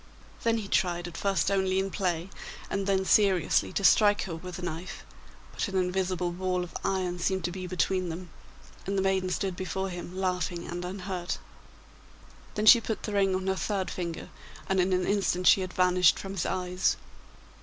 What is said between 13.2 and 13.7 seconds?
on her